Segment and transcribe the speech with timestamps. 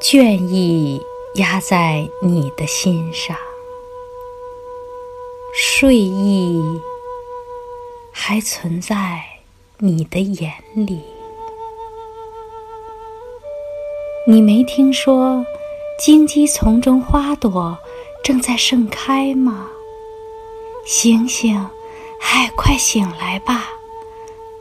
[0.00, 0.98] 倦意
[1.34, 3.36] 压在你的心上，
[5.54, 6.58] 睡意
[8.10, 9.22] 还存在
[9.76, 11.02] 你的眼里。
[14.26, 15.44] 你没听说
[15.98, 17.76] 荆棘丛中花朵
[18.24, 19.68] 正在盛开吗？
[20.86, 21.68] 醒醒，
[22.18, 23.68] 嗨，快醒来吧，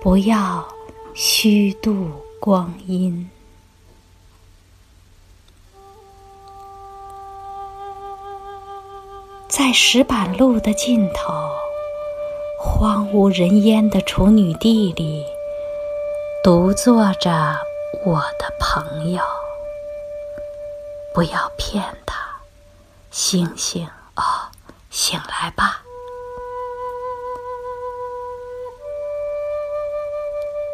[0.01, 0.67] 不要
[1.13, 2.09] 虚度
[2.41, 3.29] 光阴。
[9.49, 11.33] 在石板路的尽头，
[12.59, 15.25] 荒无人烟的处女地里，
[16.43, 17.57] 独坐着
[18.05, 19.23] 我的朋友。
[21.15, 22.15] 不要骗他，
[23.09, 24.21] 醒醒哦，
[24.91, 25.81] 醒来吧！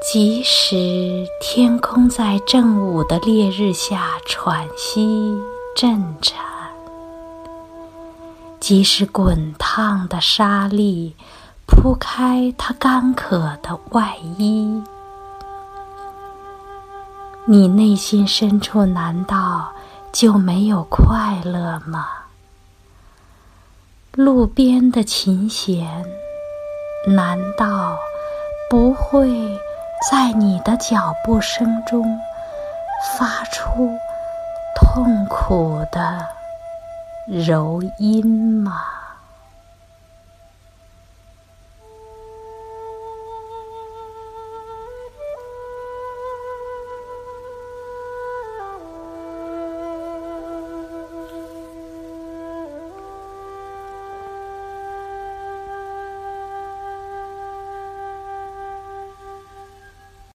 [0.03, 5.33] 即使天空在正午的烈日下喘息
[5.75, 6.37] 震颤，
[8.67, 11.15] 即使滚烫的沙粒
[11.67, 14.81] 铺开他干渴的外衣，
[17.45, 19.71] 你内心深处难道？
[20.11, 22.07] 就没有快乐吗？
[24.13, 26.03] 路边的琴弦，
[27.05, 27.95] 难道
[28.67, 29.29] 不会
[30.09, 32.19] 在你的脚步声中
[33.15, 33.95] 发出
[34.75, 36.27] 痛苦的
[37.25, 39.04] 柔音吗？